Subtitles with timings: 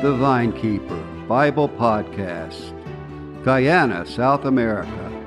[0.00, 2.72] the Vinekeeper Bible Podcast,
[3.42, 5.26] Guyana, South America,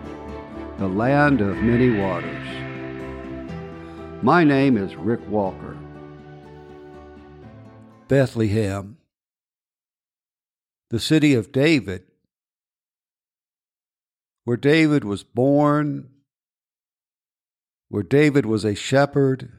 [0.77, 2.47] the land of many waters.
[4.23, 5.77] My name is Rick Walker.
[8.07, 8.95] Bethlehem,
[10.89, 12.03] the city of David,
[14.45, 16.07] where David was born,
[17.89, 19.51] where David was a shepherd,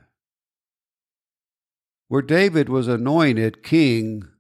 [2.09, 4.32] where David was anointed king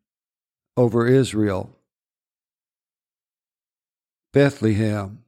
[0.77, 1.77] over Israel.
[4.33, 5.25] Bethlehem,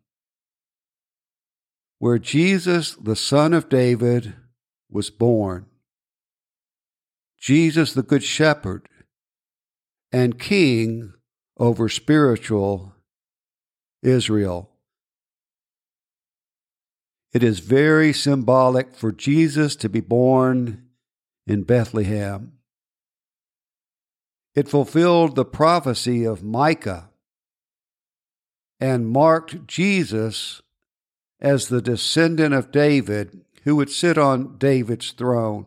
[1.98, 4.34] where Jesus, the son of David,
[4.90, 5.66] was born.
[7.38, 8.88] Jesus, the Good Shepherd,
[10.10, 11.12] and King
[11.58, 12.94] over spiritual
[14.02, 14.70] Israel.
[17.34, 20.86] It is very symbolic for Jesus to be born
[21.46, 22.52] in Bethlehem.
[24.54, 27.10] It fulfilled the prophecy of Micah
[28.80, 30.62] and marked Jesus
[31.40, 35.66] as the descendant of David who would sit on David's throne.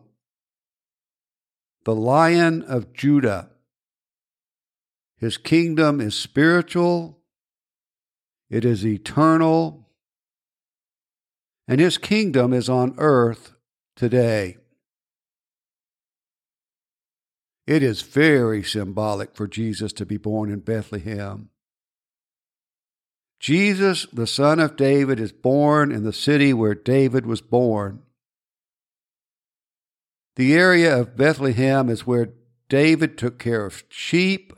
[1.84, 3.50] The Lion of Judah.
[5.16, 7.18] His kingdom is spiritual,
[8.48, 9.88] it is eternal,
[11.66, 13.52] and his kingdom is on earth
[13.96, 14.58] today.
[17.68, 21.50] It is very symbolic for Jesus to be born in Bethlehem.
[23.40, 28.00] Jesus, the son of David, is born in the city where David was born.
[30.36, 32.30] The area of Bethlehem is where
[32.70, 34.54] David took care of sheep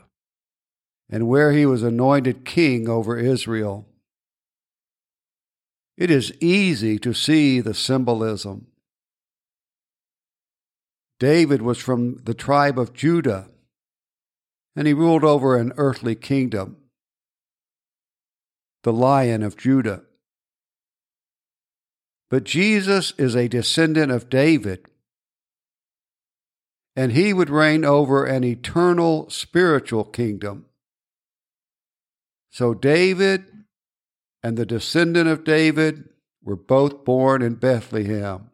[1.09, 3.89] and where he was anointed king over Israel.
[5.97, 8.67] It is easy to see the symbolism.
[11.21, 13.51] David was from the tribe of Judah,
[14.75, 16.77] and he ruled over an earthly kingdom,
[18.81, 20.01] the Lion of Judah.
[22.31, 24.83] But Jesus is a descendant of David,
[26.95, 30.65] and he would reign over an eternal spiritual kingdom.
[32.49, 33.45] So David
[34.41, 36.09] and the descendant of David
[36.43, 38.50] were both born in Bethlehem.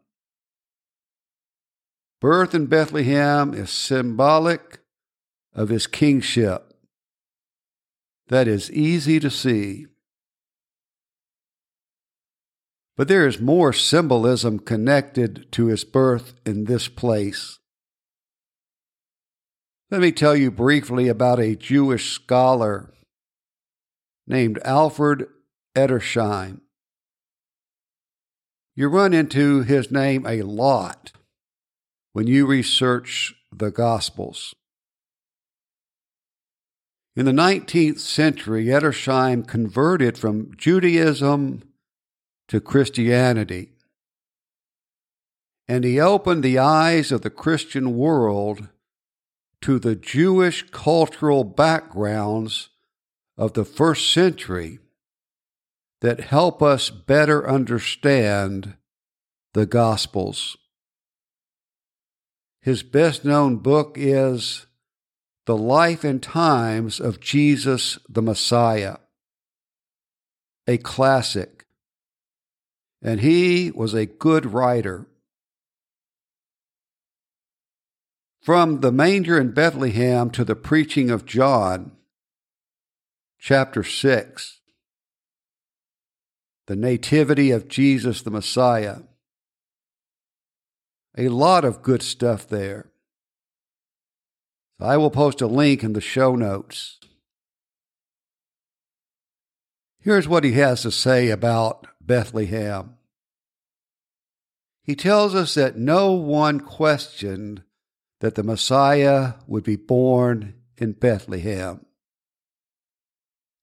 [2.20, 4.80] Birth in Bethlehem is symbolic
[5.54, 6.74] of his kingship.
[8.26, 9.86] That is easy to see.
[12.96, 17.60] But there is more symbolism connected to his birth in this place.
[19.90, 22.92] Let me tell you briefly about a Jewish scholar
[24.26, 25.26] named Alfred
[25.76, 26.60] Edersheim.
[28.74, 31.12] You run into his name a lot
[32.12, 34.54] when you research the Gospels.
[37.16, 41.64] In the 19th century, Edersheim converted from Judaism
[42.46, 43.72] to Christianity.
[45.66, 48.68] And he opened the eyes of the Christian world
[49.62, 52.68] to the Jewish cultural backgrounds
[53.36, 54.78] of the first century
[56.00, 58.74] that help us better understand
[59.54, 60.56] the Gospels.
[62.68, 64.66] His best known book is
[65.46, 68.98] The Life and Times of Jesus the Messiah,
[70.66, 71.64] a classic.
[73.00, 75.06] And he was a good writer.
[78.42, 81.92] From the manger in Bethlehem to the preaching of John,
[83.38, 84.60] chapter 6,
[86.66, 88.98] the nativity of Jesus the Messiah
[91.16, 92.90] a lot of good stuff there.
[94.80, 96.98] I will post a link in the show notes.
[100.00, 102.94] Here's what he has to say about Bethlehem.
[104.82, 107.62] He tells us that no one questioned
[108.20, 111.84] that the Messiah would be born in Bethlehem.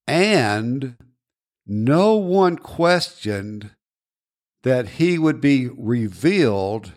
[0.07, 0.97] And
[1.65, 3.71] no one questioned
[4.63, 6.91] that he would be revealed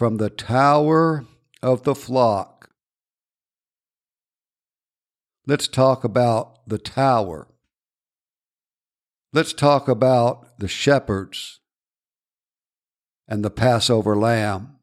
[0.00, 1.26] from the tower
[1.60, 2.70] of the flock.
[5.46, 7.48] Let's talk about the tower.
[9.34, 11.60] Let's talk about the shepherds
[13.28, 14.76] and the Passover lamb.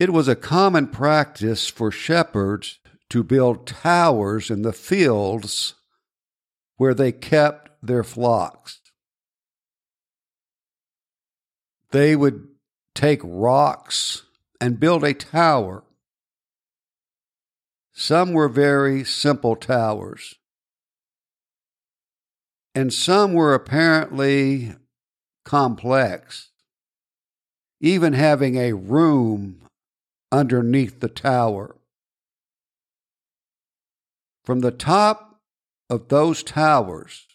[0.00, 2.78] It was a common practice for shepherds
[3.10, 5.74] to build towers in the fields
[6.78, 8.80] where they kept their flocks.
[11.90, 12.55] They would
[12.96, 14.24] take rocks
[14.60, 15.84] and build a tower
[17.98, 20.34] Some were very simple towers,
[22.74, 24.74] and some were apparently
[25.46, 26.50] complex,
[27.80, 29.62] even having a room
[30.30, 31.76] underneath the tower.
[34.44, 35.40] From the top
[35.88, 37.26] of those towers,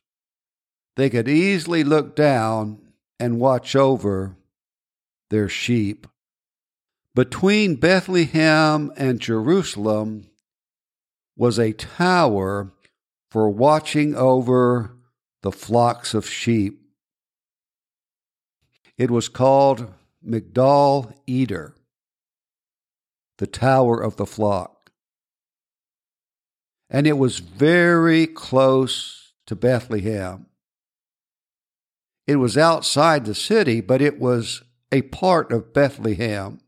[0.96, 4.38] they could easily look down and watch over
[5.32, 6.06] their sheep.
[7.16, 10.30] Between Bethlehem and Jerusalem
[11.36, 12.72] was a tower
[13.32, 14.96] for watching over
[15.42, 16.80] the flocks of sheep.
[18.98, 19.92] It was called
[20.24, 21.76] Migdal Eder,
[23.40, 24.92] the Tower of the Flock.
[26.90, 30.46] And it was very close to Bethlehem.
[32.28, 34.62] It was outside the city, but it was
[34.92, 36.60] a part of Bethlehem.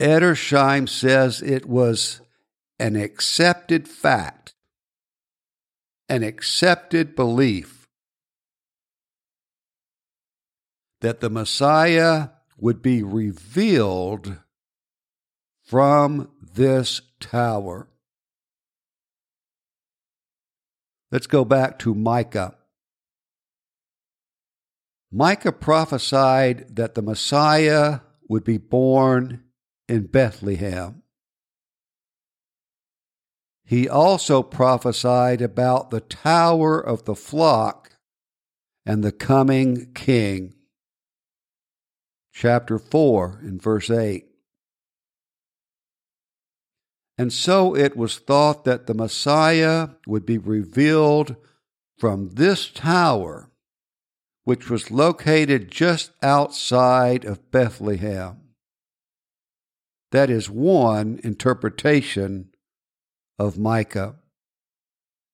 [0.00, 2.20] Edersheim says it was
[2.78, 4.54] an accepted fact,
[6.08, 7.86] an accepted belief
[11.00, 12.28] that the Messiah
[12.58, 14.38] would be revealed
[15.64, 17.88] from this tower.
[21.10, 22.56] Let's go back to Micah.
[25.14, 28.00] Micah prophesied that the Messiah
[28.30, 29.44] would be born
[29.86, 31.02] in Bethlehem.
[33.66, 37.90] He also prophesied about the tower of the flock
[38.86, 40.54] and the coming king.
[42.32, 44.24] Chapter 4 in verse 8.
[47.18, 51.36] And so it was thought that the Messiah would be revealed
[51.98, 53.51] from this tower
[54.44, 58.38] which was located just outside of Bethlehem.
[60.10, 62.48] That is one interpretation
[63.38, 64.16] of Micah.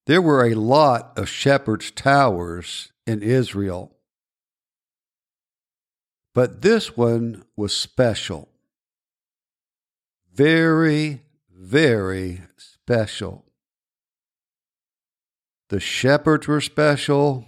[0.06, 3.96] There were a lot of shepherds' towers in Israel,
[6.34, 8.48] but this one was special.
[10.32, 13.44] Very, very special.
[15.68, 17.44] The shepherds were special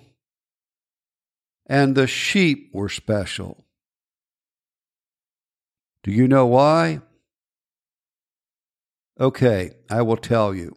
[1.71, 3.65] and the sheep were special.
[6.03, 7.01] Do you know why?
[9.21, 10.75] Okay, I will tell you.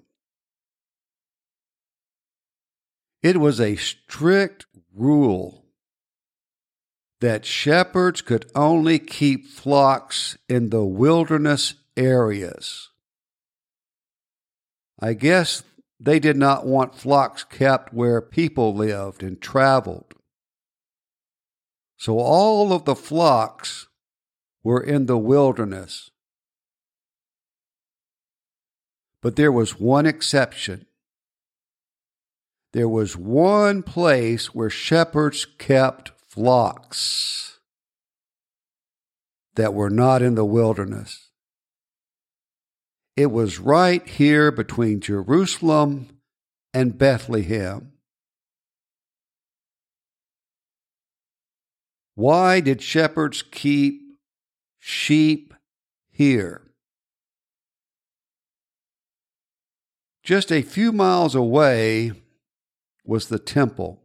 [3.23, 5.65] It was a strict rule
[7.21, 12.89] that shepherds could only keep flocks in the wilderness areas.
[14.99, 15.63] I guess
[15.99, 20.13] they did not want flocks kept where people lived and traveled.
[22.03, 23.87] So all of the flocks
[24.61, 26.11] were in the wilderness.
[29.21, 30.85] But there was one exception.
[32.73, 37.59] There was one place where shepherds kept flocks
[39.55, 41.29] that were not in the wilderness.
[43.15, 46.19] It was right here between Jerusalem
[46.73, 47.92] and Bethlehem.
[52.15, 54.01] Why did shepherds keep
[54.79, 55.53] sheep
[56.11, 56.61] here?
[60.23, 62.13] Just a few miles away
[63.03, 64.01] was the temple.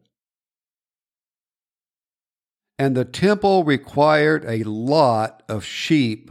[2.78, 6.30] And the temple required a lot of sheep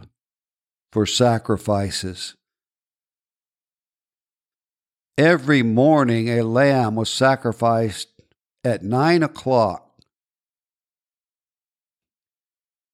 [0.91, 2.35] for sacrifices.
[5.17, 8.09] Every morning, a lamb was sacrificed
[8.63, 9.86] at nine o'clock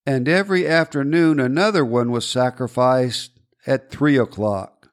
[0.06, 3.32] and every afternoon another one was sacrificed
[3.66, 4.90] at three o'clock.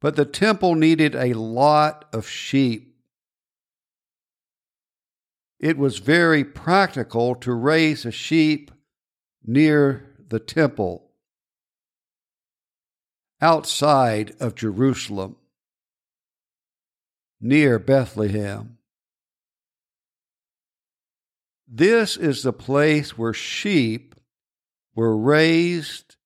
[0.00, 2.93] But the temple needed a lot of sheep
[5.64, 8.70] it was very practical to raise a sheep
[9.42, 11.10] near the temple
[13.40, 15.36] outside of Jerusalem,
[17.40, 18.76] near Bethlehem.
[21.66, 24.14] This is the place where sheep
[24.94, 26.16] were raised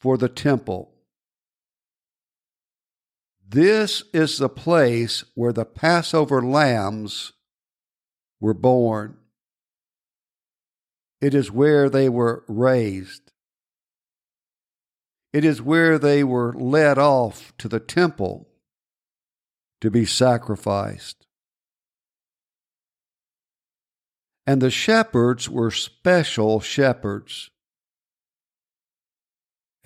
[0.00, 0.92] for the temple.
[3.48, 7.32] This is the place where the Passover lambs
[8.42, 9.16] were born.
[11.20, 13.30] It is where they were raised.
[15.32, 18.48] It is where they were led off to the temple
[19.80, 21.24] to be sacrificed.
[24.44, 27.50] And the shepherds were special shepherds.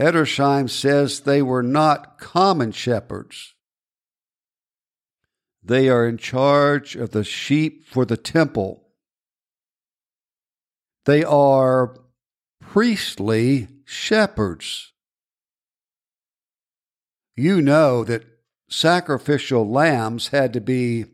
[0.00, 3.55] Edersheim says they were not common shepherds.
[5.66, 8.84] They are in charge of the sheep for the temple.
[11.06, 11.96] They are
[12.60, 14.92] priestly shepherds.
[17.34, 18.24] You know that
[18.70, 21.06] sacrificial lambs had to be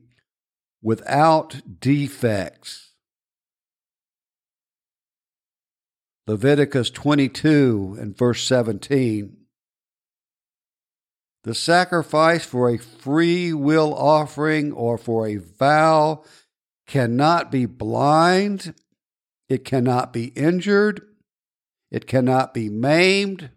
[0.82, 2.92] without defects.
[6.26, 9.41] Leviticus 22 and verse 17.
[11.44, 16.22] The sacrifice for a free will offering or for a vow
[16.86, 18.74] cannot be blind,
[19.48, 21.02] it cannot be injured,
[21.90, 23.50] it cannot be maimed,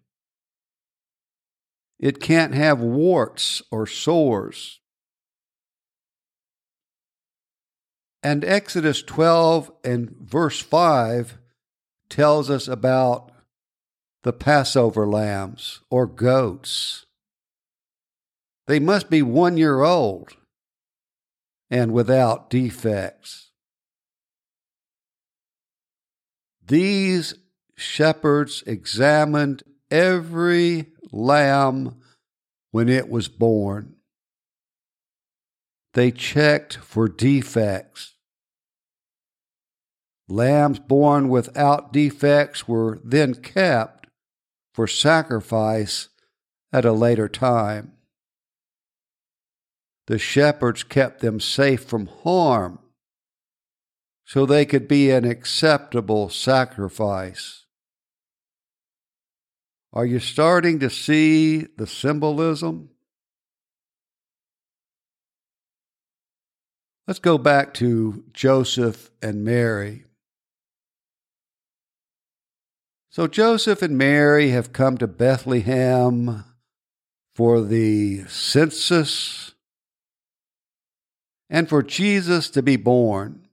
[2.00, 4.80] it can't have warts or sores.
[8.24, 11.38] And Exodus 12 and verse 5
[12.10, 13.32] tells us about
[14.24, 17.05] the Passover lambs or goats.
[18.68, 20.36] They must be one year old
[21.70, 23.52] and without defects.
[26.66, 27.36] These
[27.76, 31.98] shepherds examined every lamb
[32.72, 33.96] when it was born.
[35.94, 38.16] They checked for defects.
[40.28, 44.08] Lambs born without defects were then kept
[44.74, 46.10] for sacrifice
[46.74, 47.95] at a later time.
[50.08, 52.80] The shepherds kept them safe from harm
[54.26, 57.66] so they could be an acceptable sacrifice.
[59.94, 62.90] Are you starting to see the symbolism?
[67.08, 70.06] Let's go back to Joseph and Mary.
[73.10, 76.44] So Joseph and Mary have come to Bethlehem
[77.34, 79.55] for the census
[81.50, 83.48] and for Jesus to be born.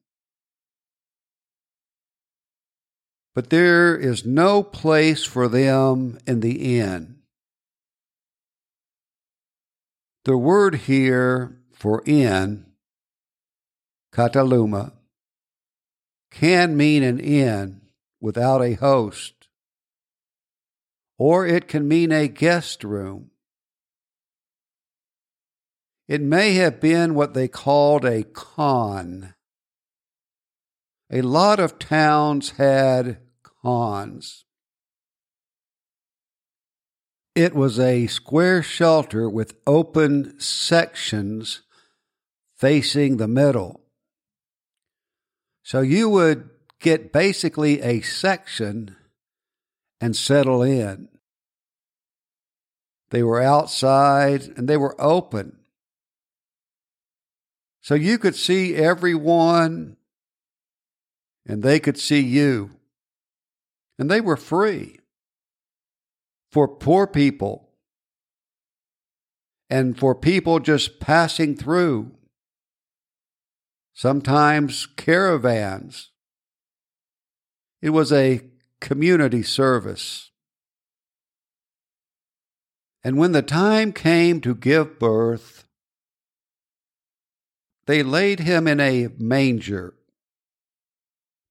[3.34, 7.18] But there is no place for them in the inn.
[10.24, 12.66] The word here for inn,
[14.14, 14.92] kataluma,
[16.30, 17.80] can mean an inn
[18.20, 19.42] without a host
[21.18, 23.31] or it can mean a guest room.
[26.08, 29.34] It may have been what they called a khan.
[31.10, 33.18] A lot of towns had
[33.62, 34.44] khans.
[37.34, 41.62] It was a square shelter with open sections
[42.56, 43.80] facing the middle.
[45.62, 48.96] So you would get basically a section
[50.00, 51.08] and settle in.
[53.10, 55.61] They were outside and they were open.
[57.82, 59.96] So you could see everyone
[61.44, 62.70] and they could see you.
[63.98, 65.00] And they were free
[66.50, 67.68] for poor people
[69.68, 72.12] and for people just passing through.
[73.94, 76.10] Sometimes caravans.
[77.80, 78.42] It was a
[78.80, 80.30] community service.
[83.02, 85.64] And when the time came to give birth,
[87.86, 89.94] they laid him in a manger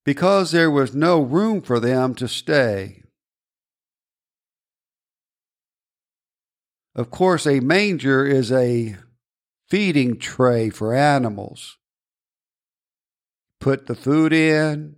[0.04, 3.02] because there was no room for them to stay.
[6.94, 8.96] Of course, a manger is a
[9.68, 11.78] feeding tray for animals.
[13.60, 14.96] Put the food in,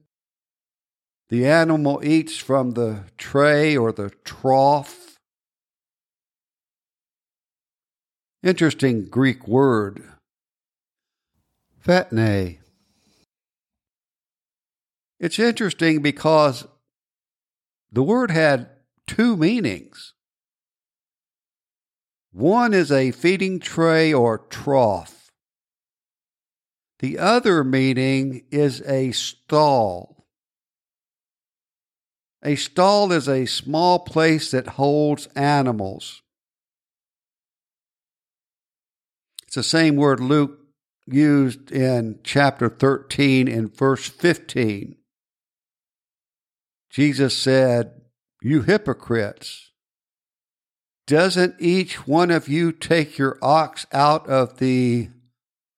[1.28, 5.04] the animal eats from the tray or the trough
[8.44, 10.04] Interesting Greek word.
[11.84, 12.58] Phatne.
[15.20, 16.66] It's interesting because
[17.92, 18.70] the word had
[19.06, 20.14] two meanings.
[22.32, 25.30] One is a feeding tray or trough.
[27.00, 30.26] The other meaning is a stall.
[32.42, 36.22] A stall is a small place that holds animals.
[39.46, 40.63] It's the same word Luke
[41.06, 44.96] used in chapter 13 and verse 15.
[46.90, 48.00] Jesus said,
[48.42, 49.72] You hypocrites,
[51.06, 55.10] doesn't each one of you take your ox out of the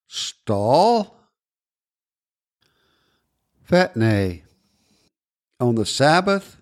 [0.07, 1.19] stall?
[3.69, 4.43] Phatne
[5.59, 6.61] on the Sabbath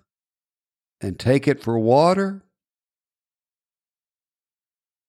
[1.01, 2.43] and take it for water?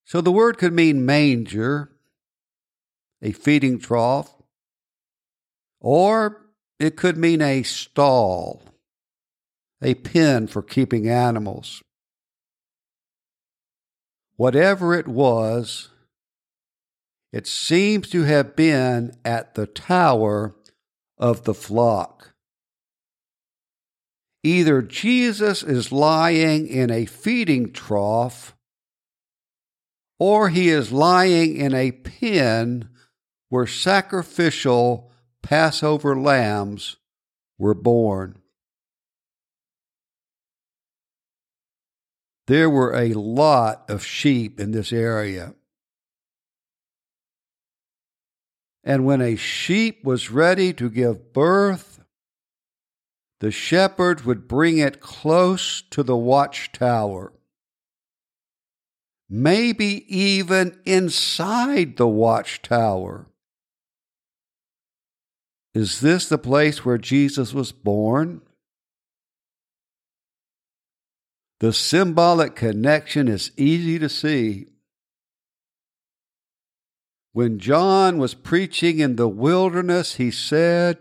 [0.03, 1.94] So the word could mean manger,
[3.21, 4.33] a feeding trough,
[5.79, 6.45] or
[6.79, 8.61] it could mean a stall,
[9.81, 11.81] a pen for keeping animals.
[14.35, 15.89] Whatever it was,
[17.31, 20.55] it seems to have been at the tower
[21.17, 22.33] of the flock.
[24.43, 28.55] Either Jesus is lying in a feeding trough,
[30.19, 32.89] or he is lying in a pen
[33.55, 35.09] where sacrificial
[35.41, 36.97] Passover lambs
[37.57, 38.37] were born.
[42.47, 45.55] There were a lot of sheep in this area.
[48.83, 52.03] And when a sheep was ready to give birth,
[53.39, 57.31] the shepherd would bring it close to the watchtower,
[59.29, 63.27] maybe even inside the watchtower.
[65.75, 68.41] Is this the place where Jesus was born?
[71.59, 74.67] The symbolic connection is easy to see.
[77.33, 80.97] When John was preaching in the wilderness, he said,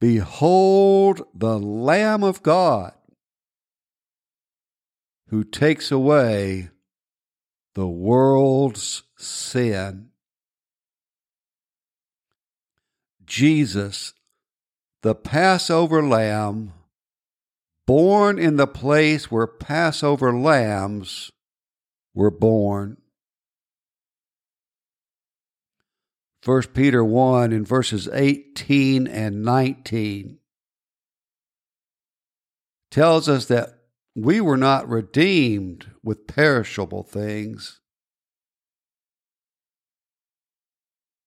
[0.00, 2.92] Behold the Lamb of God
[5.30, 6.70] who takes away
[7.74, 10.11] the world's sin.
[13.32, 14.12] Jesus,
[15.00, 16.74] the Passover lamb,
[17.86, 21.32] born in the place where Passover lambs
[22.12, 22.98] were born.
[26.44, 30.38] 1 Peter 1 in verses 18 and 19
[32.90, 33.78] tells us that
[34.14, 37.80] we were not redeemed with perishable things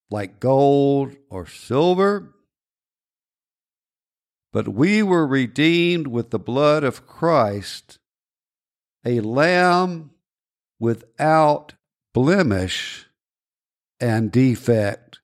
[0.09, 2.35] like gold or silver
[4.55, 7.99] but we were redeemed with the blood of Christ,
[9.03, 10.11] a lamb
[10.79, 11.73] without
[12.13, 13.05] blemish
[13.99, 15.19] and defect.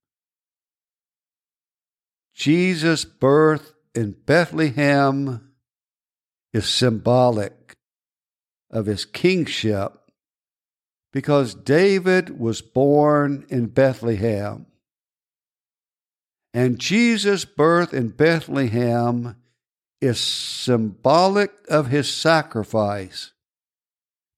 [2.35, 5.53] Jesus' birth in Bethlehem
[6.51, 7.77] is symbolic
[8.69, 9.93] of his kingship
[11.13, 14.65] because David was born in Bethlehem.
[16.53, 19.37] And Jesus' birth in Bethlehem
[20.01, 23.31] is symbolic of his sacrifice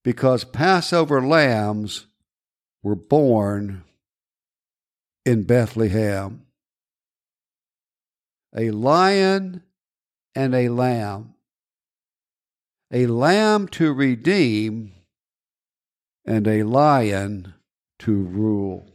[0.04, 2.06] because Passover lambs
[2.84, 3.84] were born
[5.26, 6.45] in Bethlehem.
[8.56, 9.63] A lion
[10.36, 11.34] and a lamb.
[12.91, 14.91] A lamb to redeem
[16.26, 17.54] and a lion
[17.99, 18.92] to rule.